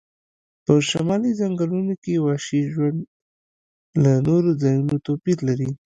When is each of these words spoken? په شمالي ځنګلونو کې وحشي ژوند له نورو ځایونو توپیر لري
په 0.65 0.73
شمالي 0.89 1.31
ځنګلونو 1.39 1.93
کې 2.03 2.21
وحشي 2.25 2.61
ژوند 2.73 2.99
له 4.03 4.11
نورو 4.27 4.49
ځایونو 4.61 4.95
توپیر 5.05 5.37
لري 5.47 5.69